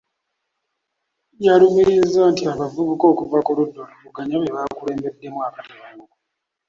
[1.45, 6.15] Yalumirizza nti abavubuka okuva ku ludda oluvuganya be baakulembeddemu akatanguko.